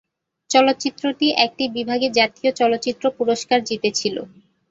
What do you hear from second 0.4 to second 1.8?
চলচ্চিত্রটি একটি